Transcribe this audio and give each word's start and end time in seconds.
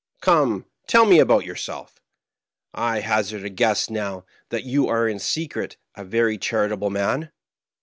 Come, 0.21 0.65
tell 0.87 1.05
me 1.05 1.19
about 1.19 1.45
yourself. 1.45 2.01
I 2.73 3.01
hazard 3.01 3.45
a 3.45 3.51
guess 3.51 3.87
now, 3.87 4.25
that 4.49 4.63
you 4.63 4.87
are 4.87 5.07
in 5.07 5.19
secret 5.19 5.77
a 5.93 6.03
very 6.03 6.39
char 6.39 6.67
itable 6.67 6.89
man." 6.89 7.31